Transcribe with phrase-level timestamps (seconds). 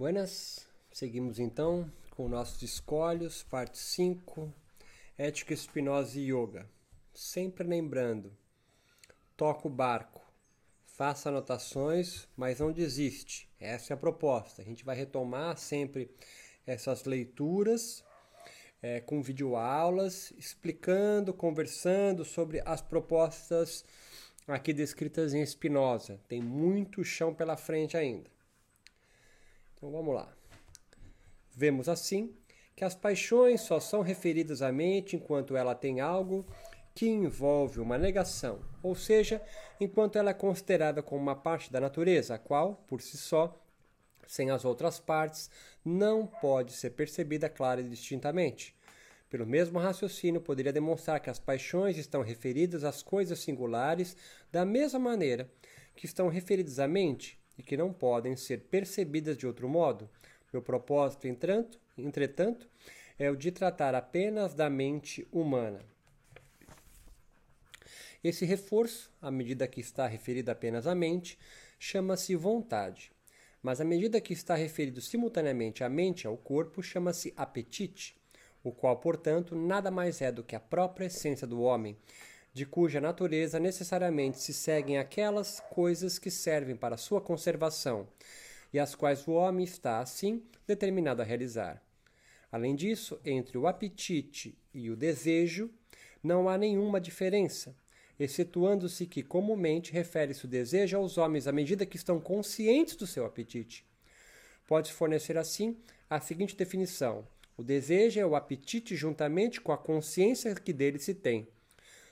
[0.00, 4.50] Buenas, seguimos então com nossos escolhos, parte 5,
[5.18, 6.66] Ética Espinosa e Yoga.
[7.12, 8.34] Sempre lembrando,
[9.36, 10.22] toca o barco,
[10.86, 13.46] faça anotações, mas não desiste.
[13.60, 14.62] Essa é a proposta.
[14.62, 16.10] A gente vai retomar sempre
[16.66, 18.02] essas leituras
[18.80, 23.84] é, com videoaulas, explicando, conversando sobre as propostas
[24.48, 26.18] aqui descritas em Spinoza.
[26.26, 28.39] Tem muito chão pela frente ainda.
[29.80, 30.30] Então vamos lá.
[31.56, 32.36] Vemos assim
[32.76, 36.44] que as paixões só são referidas à mente enquanto ela tem algo
[36.94, 39.40] que envolve uma negação, ou seja,
[39.80, 43.58] enquanto ela é considerada como uma parte da natureza, a qual, por si só,
[44.26, 45.48] sem as outras partes,
[45.82, 48.76] não pode ser percebida clara e distintamente.
[49.30, 54.14] Pelo mesmo raciocínio, poderia demonstrar que as paixões estão referidas às coisas singulares
[54.52, 55.50] da mesma maneira
[55.96, 60.08] que estão referidas à mente, e que não podem ser percebidas de outro modo.
[60.50, 62.66] Meu propósito, entretanto,
[63.18, 65.84] é o de tratar apenas da mente humana.
[68.24, 71.38] Esse reforço, à medida que está referido apenas à mente,
[71.78, 73.12] chama-se vontade.
[73.62, 78.16] Mas à medida que está referido simultaneamente à mente e ao corpo, chama-se apetite,
[78.64, 81.94] o qual, portanto, nada mais é do que a própria essência do homem,
[82.52, 88.08] de cuja natureza necessariamente se seguem aquelas coisas que servem para sua conservação
[88.72, 91.82] e as quais o homem está, assim, determinado a realizar.
[92.50, 95.70] Além disso, entre o apetite e o desejo
[96.22, 97.74] não há nenhuma diferença,
[98.18, 103.24] excetuando-se que comumente refere-se o desejo aos homens à medida que estão conscientes do seu
[103.24, 103.84] apetite.
[104.66, 105.76] Pode-se fornecer assim
[106.08, 111.14] a seguinte definição: o desejo é o apetite juntamente com a consciência que dele se
[111.14, 111.48] tem.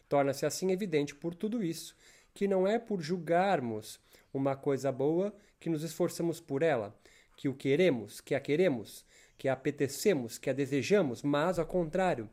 [0.09, 1.95] Torna-se assim evidente por tudo isso
[2.39, 3.99] que não é por julgarmos
[4.33, 6.97] uma coisa boa que nos esforçamos por ela,
[7.37, 9.05] que o queremos, que a queremos,
[9.37, 12.31] que a apetecemos, que a desejamos, mas ao contrário,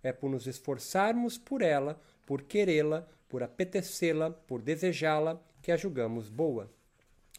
[0.00, 6.28] é por nos esforçarmos por ela, por querê-la, por apetecê-la, por desejá-la, que a julgamos
[6.28, 6.70] boa.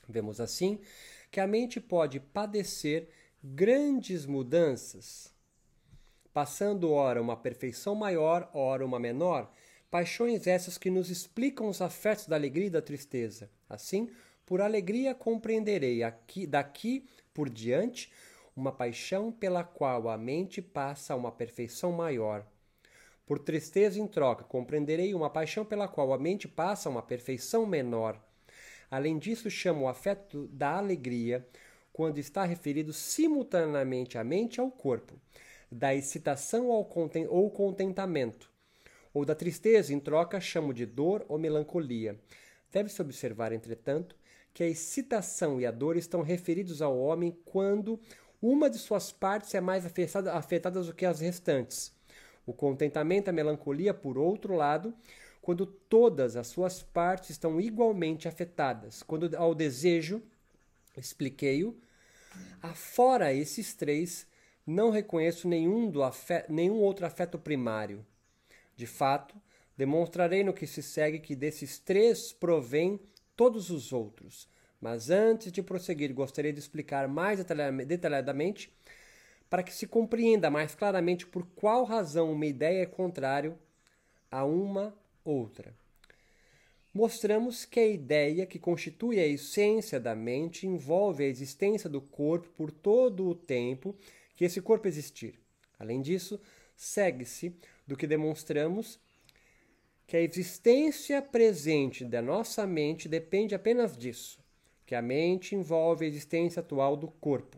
[0.05, 0.81] Vemos assim
[1.31, 3.07] que a mente pode padecer
[3.41, 5.33] grandes mudanças,
[6.33, 9.49] passando ora uma perfeição maior, ora uma menor,
[9.91, 13.49] Paixões essas que nos explicam os afetos da alegria e da tristeza.
[13.67, 14.09] Assim,
[14.45, 18.11] por alegria compreenderei aqui, daqui por diante
[18.55, 22.45] uma paixão pela qual a mente passa a uma perfeição maior.
[23.25, 27.65] Por tristeza em troca, compreenderei uma paixão pela qual a mente passa a uma perfeição
[27.65, 28.19] menor.
[28.91, 31.47] Além disso, chamo o afeto da alegria
[31.93, 35.19] quando está referido simultaneamente à mente e ao corpo,
[35.71, 36.87] da excitação ao
[37.29, 38.48] ou contentamento,
[39.13, 42.19] ou da tristeza, em troca, chamo de dor ou melancolia.
[42.71, 44.15] Deve-se observar, entretanto,
[44.53, 47.99] que a excitação e a dor estão referidos ao homem quando
[48.41, 51.93] uma de suas partes é mais afetada, afetada do que as restantes.
[52.45, 54.93] O contentamento e a melancolia, por outro lado,
[55.41, 59.03] quando todas as suas partes estão igualmente afetadas.
[59.03, 60.21] Quando ao desejo,
[60.95, 61.77] expliquei-o,
[62.61, 64.27] afora esses três,
[64.65, 68.05] não reconheço nenhum, do afeto, nenhum outro afeto primário.
[68.79, 69.35] De fato,
[69.75, 72.97] demonstrarei no que se segue que desses três provém
[73.35, 74.47] todos os outros.
[74.79, 77.43] Mas antes de prosseguir, gostaria de explicar mais
[77.85, 78.73] detalhadamente
[79.49, 83.59] para que se compreenda mais claramente por qual razão uma ideia é contrário
[84.31, 85.73] a uma outra.
[86.93, 92.47] Mostramos que a ideia que constitui a essência da mente envolve a existência do corpo
[92.55, 93.93] por todo o tempo
[94.37, 95.37] que esse corpo existir.
[95.77, 96.39] Além disso,
[96.77, 97.53] segue-se
[97.89, 98.99] do que demonstramos
[100.05, 104.37] que a existência presente da nossa mente depende apenas disso,
[104.85, 107.57] que a mente envolve a existência atual do corpo.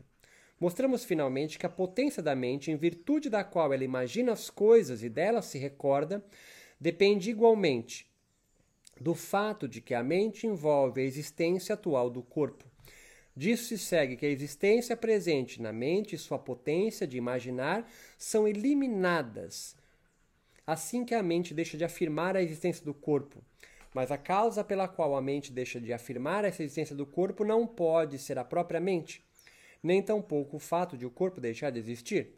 [0.57, 5.03] Mostramos finalmente que a potência da mente, em virtude da qual ela imagina as coisas
[5.03, 6.23] e delas se recorda,
[6.79, 8.09] depende igualmente
[9.01, 12.63] do fato de que a mente envolve a existência atual do corpo.
[13.35, 18.47] Disso se segue que a existência presente na mente e sua potência de imaginar são
[18.47, 19.75] eliminadas
[20.71, 23.43] assim que a mente deixa de afirmar a existência do corpo.
[23.93, 27.67] Mas a causa pela qual a mente deixa de afirmar essa existência do corpo não
[27.67, 29.21] pode ser a própria mente,
[29.83, 32.35] nem tampouco o fato de o corpo deixar de existir.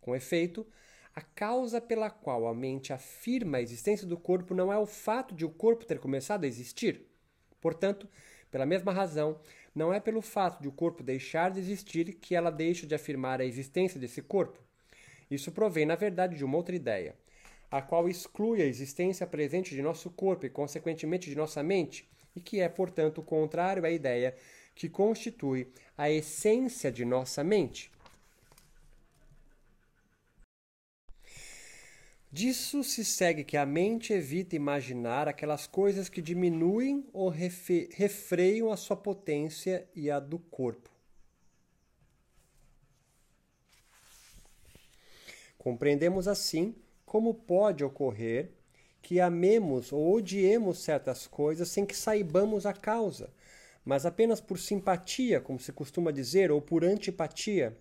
[0.00, 0.66] Com efeito,
[1.14, 5.32] a causa pela qual a mente afirma a existência do corpo não é o fato
[5.32, 7.06] de o corpo ter começado a existir.
[7.60, 8.08] Portanto,
[8.50, 9.38] pela mesma razão,
[9.72, 13.40] não é pelo fato de o corpo deixar de existir que ela deixa de afirmar
[13.40, 14.58] a existência desse corpo.
[15.30, 17.14] Isso provém, na verdade, de uma outra ideia
[17.70, 22.40] a qual exclui a existência presente de nosso corpo e, consequentemente, de nossa mente, e
[22.40, 24.36] que é, portanto, contrário à ideia
[24.74, 27.90] que constitui a essência de nossa mente.
[32.30, 38.76] Disso se segue que a mente evita imaginar aquelas coisas que diminuem ou refreiam a
[38.76, 40.90] sua potência e a do corpo.
[45.56, 46.74] Compreendemos assim
[47.06, 48.50] como pode ocorrer
[49.00, 53.32] que amemos ou odiemos certas coisas sem que saibamos a causa,
[53.84, 57.78] mas apenas por simpatia, como se costuma dizer, ou por antipatia.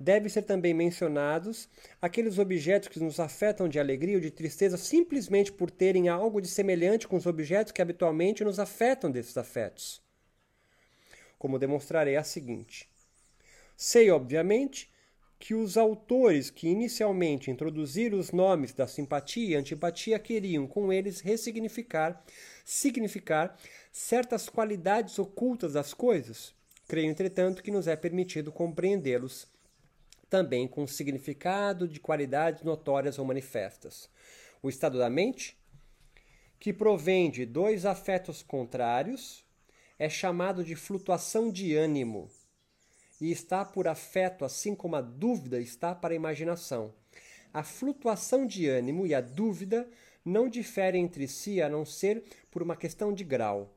[0.00, 1.68] Devem ser também mencionados
[2.02, 6.48] aqueles objetos que nos afetam de alegria ou de tristeza simplesmente por terem algo de
[6.48, 10.02] semelhante com os objetos que habitualmente nos afetam desses afetos.
[11.38, 12.88] Como demonstrarei a seguinte.
[13.76, 14.92] Sei, obviamente,
[15.44, 21.20] que os autores que inicialmente introduziram os nomes da simpatia e antipatia queriam com eles
[21.20, 22.24] ressignificar,
[22.64, 23.54] significar
[23.92, 26.54] certas qualidades ocultas das coisas.
[26.88, 29.46] Creio, entretanto, que nos é permitido compreendê-los
[30.30, 34.08] também com significado de qualidades notórias ou manifestas.
[34.62, 35.58] O estado da mente,
[36.58, 39.44] que provém de dois afetos contrários,
[39.98, 42.30] é chamado de flutuação de ânimo
[43.20, 46.92] e está por afeto, assim como a dúvida está para a imaginação.
[47.52, 49.88] A flutuação de ânimo e a dúvida
[50.24, 53.72] não diferem entre si a não ser por uma questão de grau.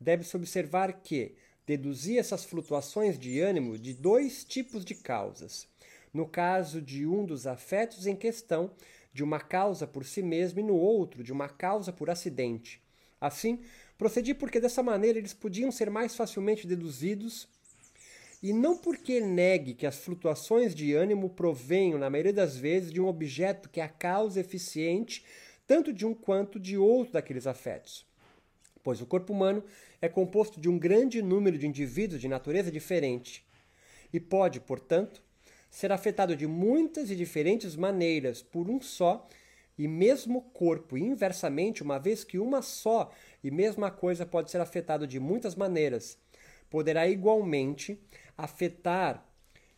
[0.00, 1.34] Deve-se observar que
[1.66, 5.66] deduzir essas flutuações de ânimo de dois tipos de causas.
[6.12, 8.70] No caso de um dos afetos em questão,
[9.12, 12.80] de uma causa por si mesmo, e no outro, de uma causa por acidente.
[13.20, 13.60] Assim,
[13.96, 17.48] procedi porque dessa maneira eles podiam ser mais facilmente deduzidos
[18.42, 23.00] e não porque negue que as flutuações de ânimo provenham, na maioria das vezes, de
[23.00, 25.24] um objeto que é a causa eficiente
[25.66, 28.06] tanto de um quanto de outro daqueles afetos.
[28.82, 29.62] Pois o corpo humano
[30.00, 33.44] é composto de um grande número de indivíduos de natureza diferente
[34.10, 35.22] e pode, portanto,
[35.70, 39.28] ser afetado de muitas e diferentes maneiras por um só
[39.76, 43.12] e mesmo corpo, e inversamente, uma vez que uma só
[43.44, 46.18] e mesma coisa pode ser afetado de muitas maneiras,
[46.70, 48.00] poderá igualmente
[48.36, 49.26] afetar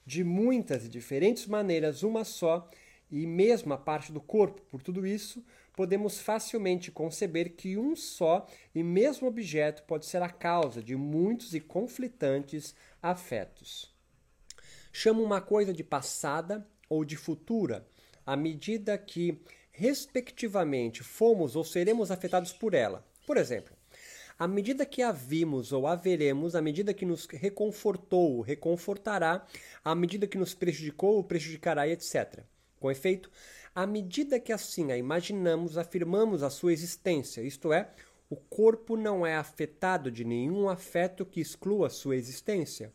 [0.05, 2.69] de muitas e diferentes maneiras uma só
[3.11, 4.63] e mesma parte do corpo.
[4.63, 5.45] Por tudo isso,
[5.75, 11.55] podemos facilmente conceber que um só e mesmo objeto pode ser a causa de muitos
[11.55, 13.93] e conflitantes afetos.
[14.93, 17.87] Chamo uma coisa de passada ou de futura,
[18.27, 19.41] à medida que,
[19.71, 23.07] respectivamente, fomos ou seremos afetados por ela.
[23.27, 23.75] Por exemplo,
[24.41, 29.47] à medida que a vimos ou a veremos, à medida que nos reconfortou, reconfortará,
[29.85, 32.43] à medida que nos prejudicou, prejudicará, etc.
[32.81, 33.31] Com efeito,
[33.75, 37.91] à medida que assim a imaginamos, afirmamos a sua existência, isto é,
[38.31, 42.95] o corpo não é afetado de nenhum afeto que exclua sua existência.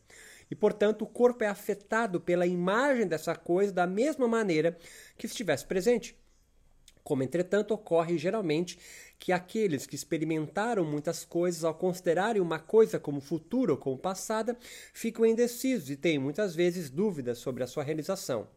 [0.50, 4.76] E, portanto, o corpo é afetado pela imagem dessa coisa da mesma maneira
[5.16, 6.18] que estivesse presente.
[7.06, 8.80] Como, entretanto, ocorre geralmente
[9.19, 14.57] que aqueles que experimentaram muitas coisas, ao considerarem uma coisa como futura ou como passada,
[14.92, 18.48] ficam indecisos e têm muitas vezes dúvidas sobre a sua realização.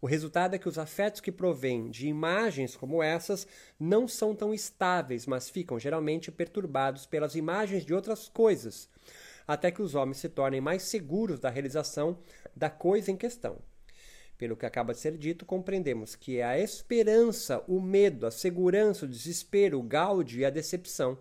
[0.00, 3.44] O resultado é que os afetos que provêm de imagens como essas
[3.78, 8.88] não são tão estáveis, mas ficam geralmente perturbados pelas imagens de outras coisas,
[9.48, 12.16] até que os homens se tornem mais seguros da realização
[12.54, 13.58] da coisa em questão.
[14.40, 19.04] Pelo que acaba de ser dito, compreendemos que é a esperança, o medo, a segurança,
[19.04, 21.18] o desespero, o gáudio e a decepção.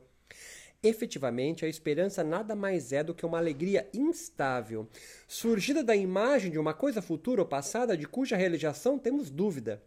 [0.81, 4.87] Efetivamente, a esperança nada mais é do que uma alegria instável,
[5.27, 9.83] surgida da imagem de uma coisa futura ou passada de cuja realização temos dúvida.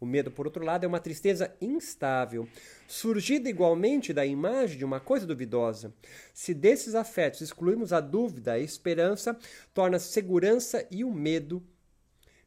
[0.00, 2.48] O medo, por outro lado, é uma tristeza instável,
[2.88, 5.94] surgida igualmente da imagem de uma coisa duvidosa.
[6.34, 9.38] Se desses afetos excluirmos a dúvida, a esperança
[9.72, 11.62] torna segurança e o medo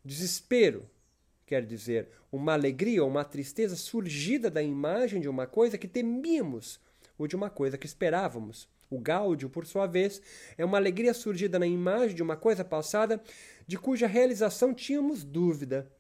[0.06, 0.88] Desespero
[1.48, 6.80] quer dizer uma alegria ou uma tristeza surgida da imagem de uma coisa que temíamos
[7.18, 8.70] ou de uma coisa que esperávamos.
[8.88, 10.22] O gáudio, por sua vez,
[10.58, 13.20] é uma alegria surgida na imagem de uma coisa passada
[13.66, 15.92] de cuja realização tínhamos dúvida.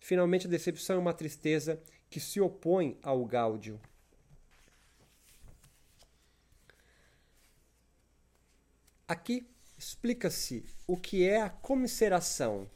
[0.00, 3.80] Finalmente, a decepção é uma tristeza que se opõe ao gáudio.
[9.06, 9.46] Aqui
[9.78, 12.68] explica-se o que é a comisseração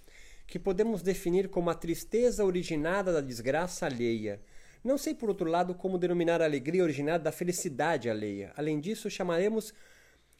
[0.46, 4.40] que podemos definir como a tristeza originada da desgraça alheia.
[4.84, 8.52] Não sei, por outro lado, como denominar a alegria originada da felicidade alheia.
[8.56, 9.74] Além disso, chamaremos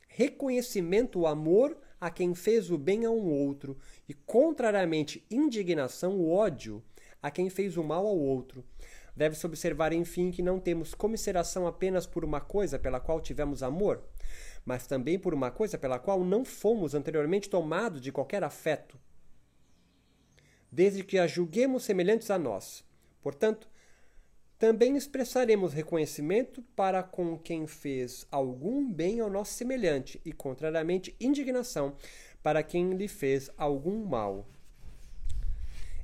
[0.08, 3.76] reconhecimento o amor a quem fez o bem a um outro,
[4.08, 6.82] e, contrariamente, indignação o ódio
[7.22, 8.64] a quem fez o mal ao outro.
[9.16, 14.02] Deve-se observar, enfim, que não temos comisseração apenas por uma coisa pela qual tivemos amor,
[14.64, 18.98] mas também por uma coisa pela qual não fomos anteriormente tomados de qualquer afeto,
[20.70, 22.84] desde que a julguemos semelhantes a nós.
[23.22, 23.68] Portanto,
[24.58, 31.94] também expressaremos reconhecimento para com quem fez algum bem ao nosso semelhante, e, contrariamente, indignação
[32.42, 34.46] para quem lhe fez algum mal.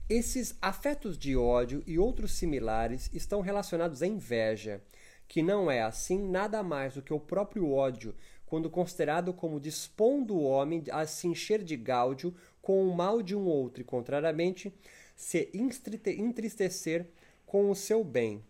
[0.08, 4.82] Esses afetos de ódio e outros similares estão relacionados à inveja,
[5.26, 8.14] que não é assim nada mais do que o próprio ódio,
[8.44, 13.36] quando considerado como dispondo o homem a se encher de gáudio com o mal de
[13.36, 14.72] um outro e, contrariamente,
[15.14, 17.06] se entristecer
[17.44, 18.42] com o seu bem.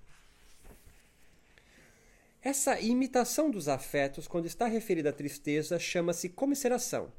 [2.40, 7.12] Essa imitação dos afetos, quando está referida à tristeza, chama-se comisseração.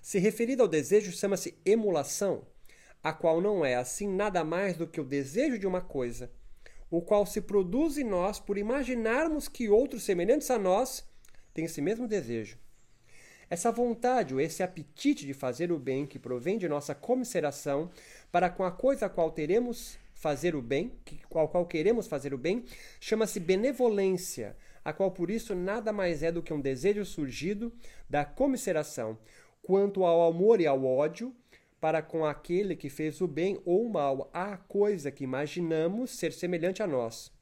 [0.00, 2.46] Se referida ao desejo, chama-se emulação
[3.02, 6.30] a qual não é assim nada mais do que o desejo de uma coisa,
[6.90, 11.04] o qual se produz em nós por imaginarmos que outros semelhantes a nós
[11.54, 12.58] têm esse mesmo desejo.
[13.50, 17.90] Essa vontade ou esse apetite de fazer o bem que provém de nossa comisseração
[18.30, 20.92] para com a coisa a qual teremos fazer o bem,
[21.30, 22.64] a qual queremos fazer o bem,
[23.00, 27.72] chama-se benevolência, a qual por isso nada mais é do que um desejo surgido
[28.08, 29.18] da comisseração,
[29.62, 31.34] quanto ao amor e ao ódio,
[31.80, 36.32] para com aquele que fez o bem ou o mal à coisa que imaginamos ser
[36.32, 37.32] semelhante a nós.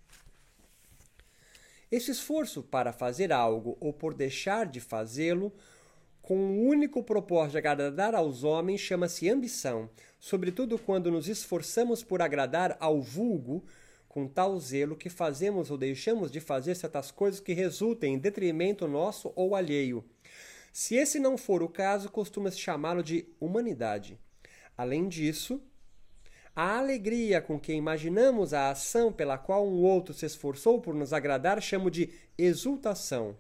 [1.91, 5.53] Esse esforço para fazer algo ou por deixar de fazê-lo,
[6.29, 9.89] com o único propósito de agradar aos homens, chama-se ambição,
[10.21, 13.65] sobretudo quando nos esforçamos por agradar ao vulgo
[14.11, 18.87] com tal zelo que fazemos ou deixamos de fazer certas coisas que resultem em detrimento
[18.87, 20.05] nosso ou alheio.
[20.71, 24.19] Se esse não for o caso, costuma-se chamá-lo de humanidade.
[24.77, 25.63] Além disso,
[26.55, 31.15] a alegria com que imaginamos a ação pela qual um outro se esforçou por nos
[31.15, 33.35] agradar chamo de exultação.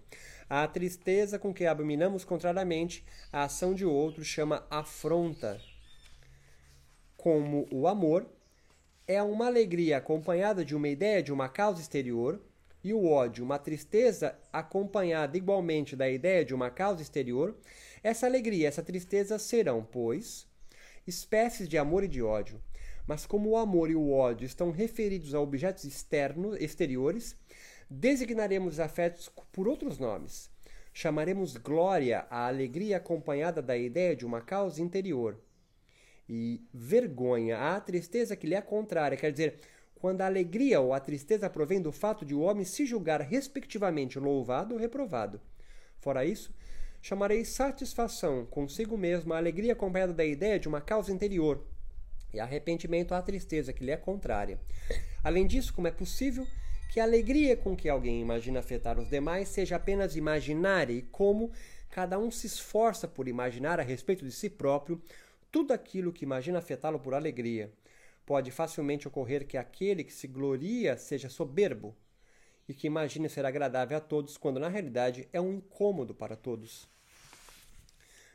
[0.50, 5.60] A tristeza com que abominamos contrariamente a ação de outro chama afronta.
[7.18, 8.26] Como o amor
[9.06, 12.40] é uma alegria acompanhada de uma ideia de uma causa exterior,
[12.82, 17.54] e o ódio, uma tristeza acompanhada igualmente da ideia de uma causa exterior,
[18.02, 20.46] essa alegria e essa tristeza serão, pois,
[21.06, 22.62] espécies de amor e de ódio.
[23.06, 27.36] Mas como o amor e o ódio estão referidos a objetos externos, exteriores,
[27.90, 30.50] designaremos os afetos por outros nomes.
[30.92, 35.40] Chamaremos glória a alegria acompanhada da ideia de uma causa interior.
[36.28, 39.60] E vergonha a tristeza que lhe é contrária, quer dizer,
[39.94, 44.18] quando a alegria ou a tristeza provém do fato de o homem se julgar respectivamente
[44.18, 45.40] louvado ou reprovado.
[45.98, 46.54] Fora isso,
[47.00, 51.64] chamarei satisfação consigo mesmo a alegria acompanhada da ideia de uma causa interior,
[52.32, 54.60] e arrependimento à tristeza que lhe é contrária.
[55.24, 56.46] Além disso, como é possível
[56.88, 61.52] que a alegria com que alguém imagina afetar os demais seja apenas imaginária e como
[61.90, 65.00] cada um se esforça por imaginar a respeito de si próprio
[65.50, 67.72] tudo aquilo que imagina afetá-lo por alegria.
[68.24, 71.94] Pode facilmente ocorrer que aquele que se gloria seja soberbo
[72.68, 76.86] e que imagine ser agradável a todos, quando na realidade é um incômodo para todos.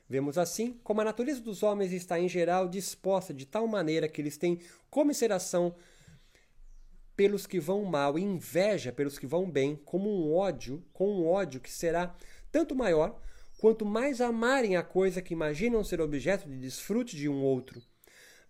[0.09, 4.21] Vemos assim como a natureza dos homens está em geral disposta de tal maneira que
[4.21, 5.75] eles têm comisseração
[7.15, 11.59] pelos que vão mal inveja pelos que vão bem, como um ódio, com um ódio
[11.59, 12.15] que será
[12.51, 13.19] tanto maior
[13.57, 17.81] quanto mais amarem a coisa que imaginam ser objeto de desfrute de um outro.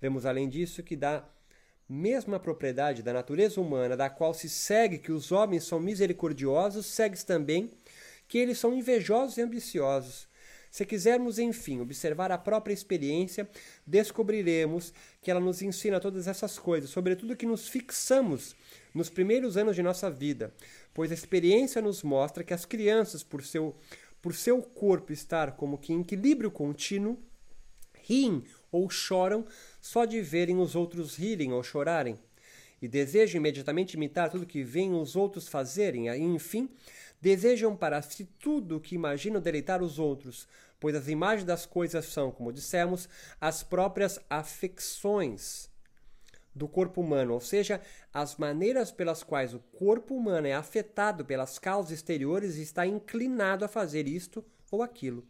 [0.02, 1.24] Vemos além disso que da
[1.88, 7.26] mesma propriedade da natureza humana, da qual se segue que os homens são misericordiosos, segue-se
[7.26, 7.70] também
[8.28, 10.28] que eles são invejosos e ambiciosos.
[10.74, 13.48] Se quisermos, enfim, observar a própria experiência,
[13.86, 18.56] descobriremos que ela nos ensina todas essas coisas, sobretudo que nos fixamos
[18.92, 20.52] nos primeiros anos de nossa vida,
[20.92, 23.76] pois a experiência nos mostra que as crianças, por seu,
[24.20, 27.20] por seu corpo estar como que em equilíbrio contínuo,
[28.02, 29.46] riem ou choram
[29.80, 32.18] só de verem os outros rirem ou chorarem,
[32.82, 36.68] e desejam imediatamente imitar tudo que veem os outros fazerem, e, enfim,
[37.24, 40.46] desejam para si tudo o que imaginam deleitar os outros,
[40.78, 43.08] pois as imagens das coisas são, como dissemos,
[43.40, 45.70] as próprias afecções
[46.54, 47.82] do corpo humano, ou seja,
[48.14, 53.64] as maneiras pelas quais o corpo humano é afetado pelas causas exteriores e está inclinado
[53.64, 55.26] a fazer isto ou aquilo.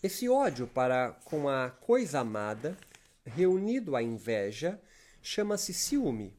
[0.00, 2.78] Esse ódio para com a coisa amada,
[3.24, 4.80] reunido à inveja,
[5.20, 6.32] chama-se ciúme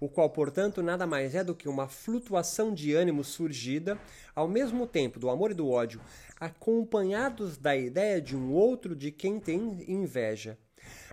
[0.00, 3.98] o qual, portanto, nada mais é do que uma flutuação de ânimo surgida,
[4.34, 6.00] ao mesmo tempo do amor e do ódio,
[6.38, 10.58] acompanhados da ideia de um outro de quem tem inveja.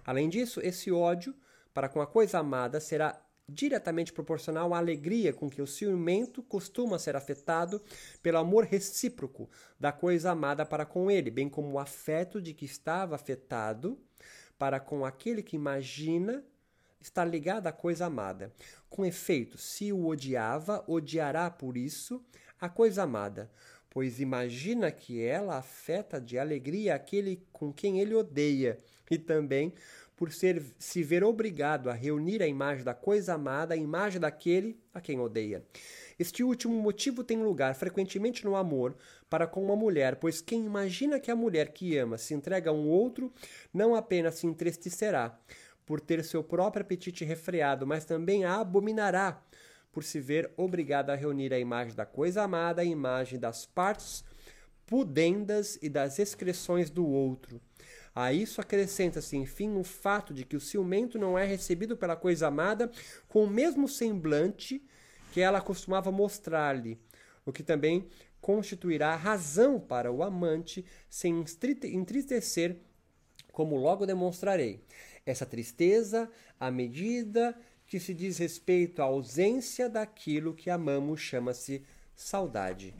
[0.06, 1.34] Além disso, esse ódio
[1.74, 6.98] para com a coisa amada será diretamente proporcional à alegria com que o ciumento costuma
[6.98, 7.82] ser afetado
[8.22, 9.50] pelo amor recíproco
[9.80, 14.00] da coisa amada para com ele, bem como o afeto de que estava afetado
[14.58, 16.44] para com aquele que imagina
[17.06, 18.52] estar ligado à coisa amada.
[18.90, 22.24] Com efeito, se o odiava, odiará por isso
[22.60, 23.52] a coisa amada,
[23.90, 28.78] pois imagina que ela afeta de alegria aquele com quem ele odeia,
[29.10, 29.74] e também
[30.16, 34.80] por ser, se ver obrigado a reunir a imagem da coisa amada à imagem daquele
[34.94, 35.64] a quem odeia.
[36.18, 38.96] Este último motivo tem lugar frequentemente no amor
[39.30, 42.74] para com uma mulher, pois quem imagina que a mulher que ama se entrega a
[42.74, 43.34] um outro
[43.74, 45.38] não apenas se entristecerá
[45.86, 49.42] por ter seu próprio apetite refreado, mas também a abominará
[49.92, 54.26] por se ver obrigada a reunir a imagem da coisa amada à imagem das partes
[54.86, 57.62] pudendas e das excreções do outro.
[58.14, 62.48] A isso acrescenta-se, enfim, o fato de que o ciumento não é recebido pela coisa
[62.48, 62.90] amada
[63.28, 64.82] com o mesmo semblante
[65.32, 67.00] que ela costumava mostrar-lhe,
[67.46, 68.08] o que também
[68.40, 72.78] constituirá razão para o amante se entristecer,
[73.52, 74.84] como logo demonstrarei.
[75.26, 76.30] Essa tristeza,
[76.60, 81.84] à medida que se diz respeito à ausência daquilo que amamos, chama-se
[82.16, 82.94] saudade.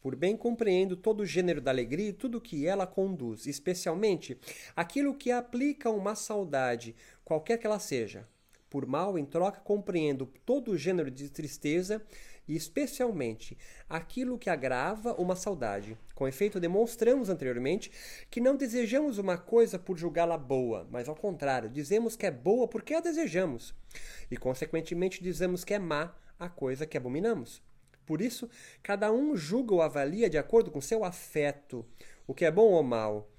[0.00, 4.38] Por bem compreendo todo o gênero da alegria e tudo que ela conduz, especialmente
[4.76, 8.28] aquilo que aplica uma saudade, qualquer que ela seja.
[8.70, 12.02] Por mal, em troca, compreendo todo o gênero de tristeza
[12.46, 13.56] e especialmente
[13.88, 15.96] aquilo que agrava uma saudade.
[16.14, 17.90] Com efeito, demonstramos anteriormente
[18.30, 22.68] que não desejamos uma coisa por julgá-la boa, mas ao contrário, dizemos que é boa
[22.68, 23.74] porque a desejamos,
[24.30, 27.62] e consequentemente dizemos que é má a coisa que abominamos.
[28.04, 28.50] Por isso,
[28.82, 31.86] cada um julga ou avalia de acordo com seu afeto,
[32.26, 33.30] o que é bom ou mal,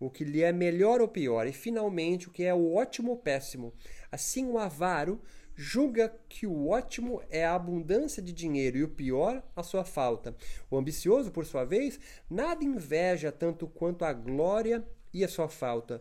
[0.00, 3.16] o que lhe é melhor ou pior, e finalmente o que é o ótimo ou
[3.16, 3.74] péssimo.
[4.10, 5.20] Assim, o avaro
[5.60, 10.36] julga que o ótimo é a abundância de dinheiro e o pior a sua falta.
[10.70, 11.98] O ambicioso, por sua vez,
[12.30, 16.00] nada inveja tanto quanto a glória e a sua falta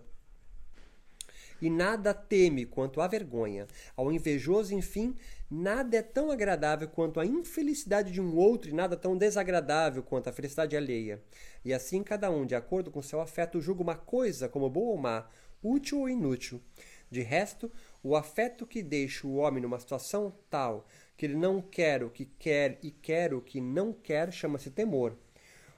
[1.60, 3.68] e nada teme quanto a vergonha.
[3.96, 5.16] Ao invejoso, enfim,
[5.50, 10.30] nada é tão agradável quanto a infelicidade de um outro e nada tão desagradável quanto
[10.30, 11.20] a felicidade alheia.
[11.66, 14.98] E assim cada um, de acordo com seu afeto, julga uma coisa como boa ou
[14.98, 15.28] má,
[15.64, 16.62] útil ou inútil.
[17.10, 17.72] De resto,
[18.08, 22.24] o afeto que deixa o homem numa situação tal que ele não quer o que
[22.24, 25.18] quer e quer o que não quer chama-se temor,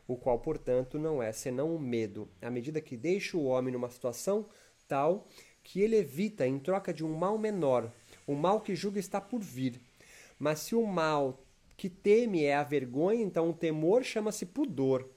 [0.08, 2.30] o qual, portanto, não é senão o medo.
[2.40, 4.48] À medida que deixa o homem numa situação
[4.88, 5.28] tal
[5.64, 7.92] que ele evita em troca de um mal menor,
[8.28, 9.82] o mal que julga está por vir.
[10.38, 11.44] Mas se o mal
[11.76, 15.10] que teme é a vergonha, então o temor chama-se pudor.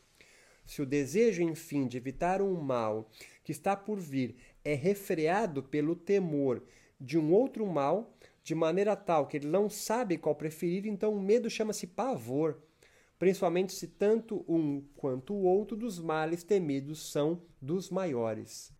[0.64, 3.10] Se o desejo, enfim, de evitar um mal
[3.44, 6.62] que está por vir é refreado pelo temor
[7.02, 11.20] de um outro mal, de maneira tal que ele não sabe qual preferir, então o
[11.20, 12.62] medo chama-se pavor,
[13.18, 18.72] principalmente se tanto um quanto o outro dos males temidos são dos maiores.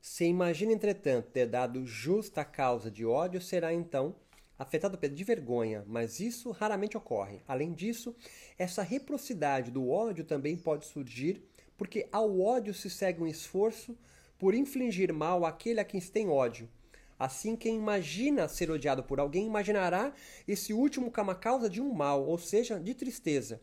[0.00, 4.16] Se imagina, entretanto, ter dado justa causa de ódio, será então
[4.58, 7.40] afetado de vergonha, mas isso raramente ocorre.
[7.48, 8.14] Além disso,
[8.58, 11.44] essa reciprocidade do ódio também pode surgir
[11.76, 13.96] porque ao ódio se segue um esforço
[14.42, 16.68] por infligir mal àquele a quem se tem ódio.
[17.16, 20.12] Assim, quem imagina ser odiado por alguém imaginará
[20.48, 23.60] esse último como a causa de um mal, ou seja, de tristeza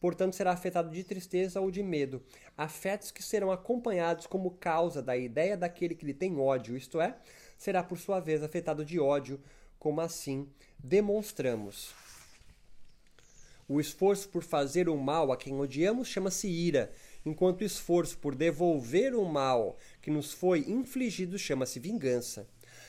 [0.00, 2.22] portanto será afetado de tristeza ou de medo,
[2.56, 7.16] afetos que serão acompanhados como causa da ideia daquele que lhe tem ódio, isto é,
[7.56, 9.40] será por sua vez afetado de ódio,
[9.78, 11.94] como assim demonstramos.
[13.68, 16.92] O esforço por fazer o mal a quem odiamos chama-se ira,
[17.24, 22.48] enquanto o esforço por devolver o mal que nos foi infligido chama-se vingança.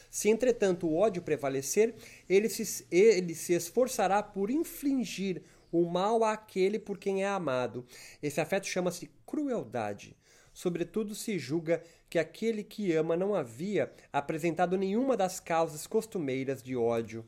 [0.10, 1.96] Se, entretanto, o ódio prevalecer,
[2.30, 5.42] ele se, ele se esforçará por infligir
[5.72, 7.86] o mal àquele por quem é amado.
[8.22, 10.16] Esse afeto chama-se crueldade.
[10.54, 16.76] Sobretudo se julga que aquele que ama não havia apresentado nenhuma das causas costumeiras de
[16.76, 17.26] ódio.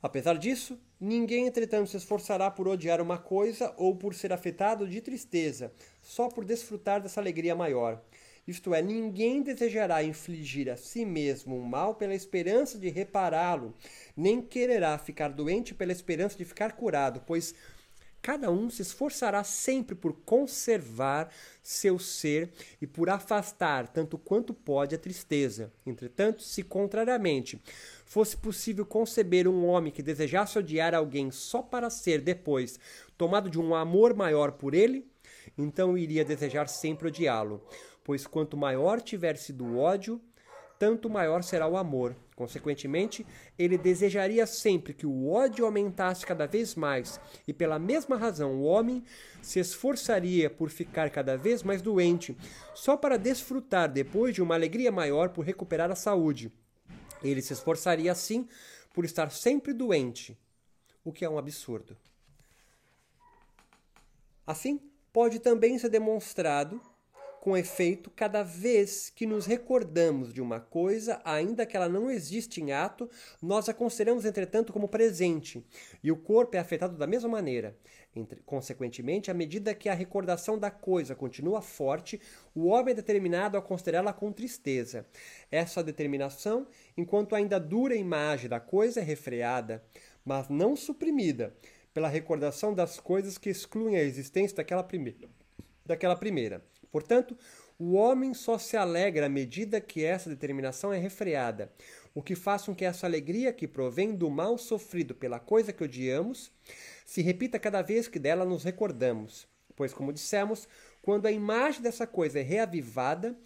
[0.00, 5.00] Apesar disso, ninguém, entretanto, se esforçará por odiar uma coisa ou por ser afetado de
[5.00, 8.00] tristeza, só por desfrutar dessa alegria maior.
[8.46, 13.74] Isto é, ninguém desejará infligir a si mesmo um mal pela esperança de repará-lo,
[14.16, 17.54] nem quererá ficar doente pela esperança de ficar curado, pois
[18.20, 21.30] cada um se esforçará sempre por conservar
[21.62, 22.50] seu ser
[22.80, 25.72] e por afastar tanto quanto pode a tristeza.
[25.86, 27.60] Entretanto, se contrariamente
[28.04, 32.78] fosse possível conceber um homem que desejasse odiar alguém só para ser depois
[33.16, 35.06] tomado de um amor maior por ele,
[35.56, 37.62] então iria desejar sempre odiá-lo
[38.08, 40.18] pois quanto maior tiver sido o ódio,
[40.78, 42.14] tanto maior será o amor.
[42.36, 43.26] Consequentemente,
[43.58, 48.62] ele desejaria sempre que o ódio aumentasse cada vez mais, e pela mesma razão o
[48.62, 49.02] homem
[49.42, 52.36] se esforçaria por ficar cada vez mais doente,
[52.74, 56.52] só para desfrutar depois de uma alegria maior por recuperar a saúde.
[57.22, 58.46] Ele se esforçaria assim
[58.94, 60.38] por estar sempre doente,
[61.04, 61.96] o que é um absurdo.
[64.46, 64.80] Assim,
[65.12, 66.80] pode também ser demonstrado
[67.40, 72.60] com efeito, cada vez que nos recordamos de uma coisa, ainda que ela não existe
[72.60, 73.08] em ato,
[73.40, 75.64] nós a consideramos, entretanto, como presente,
[76.02, 77.76] e o corpo é afetado da mesma maneira.
[78.14, 82.20] Entre, consequentemente, à medida que a recordação da coisa continua forte,
[82.54, 85.06] o homem é determinado a considerá-la com tristeza.
[85.50, 89.84] Essa determinação, enquanto ainda dura a imagem da coisa, é refreada,
[90.24, 91.54] mas não suprimida
[91.94, 95.28] pela recordação das coisas que excluem a existência daquela primeira.
[95.84, 96.62] Daquela primeira.
[96.90, 97.36] Portanto,
[97.78, 101.72] o homem só se alegra à medida que essa determinação é refreada,
[102.14, 105.84] o que faz com que essa alegria que provém do mal sofrido pela coisa que
[105.84, 106.50] odiamos
[107.06, 109.46] se repita cada vez que dela nos recordamos.
[109.76, 110.66] Pois, como dissemos,
[111.00, 113.38] quando a imagem dessa coisa é reavivada,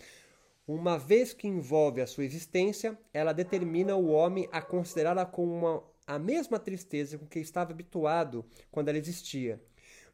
[0.66, 5.85] uma vez que envolve a sua existência, ela determina o homem a considerá-la com uma,
[6.07, 9.61] a mesma tristeza com que estava habituado quando ela existia.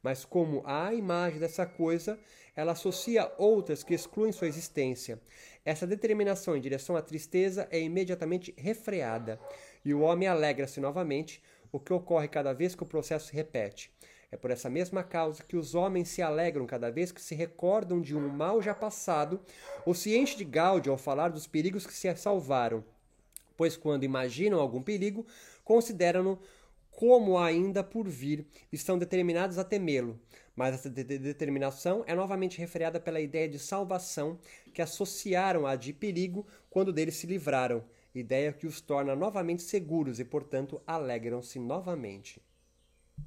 [0.02, 2.18] Mas como a imagem dessa coisa
[2.58, 5.20] ela associa outras que excluem sua existência.
[5.64, 9.38] Essa determinação em direção à tristeza é imediatamente refreada,
[9.84, 13.92] e o homem alegra-se novamente, o que ocorre cada vez que o processo se repete.
[14.30, 18.00] É por essa mesma causa que os homens se alegram cada vez que se recordam
[18.00, 19.40] de um mal já passado,
[19.86, 22.84] ou se enchem de gáudio ao falar dos perigos que se salvaram,
[23.56, 25.24] pois quando imaginam algum perigo,
[25.64, 26.40] consideram-no
[26.98, 30.18] como ainda por vir, estão determinados a temê-lo.
[30.56, 34.36] Mas essa de determinação é novamente refreada pela ideia de salvação
[34.74, 40.18] que associaram à de perigo quando deles se livraram, ideia que os torna novamente seguros
[40.18, 42.42] e, portanto, alegram-se novamente.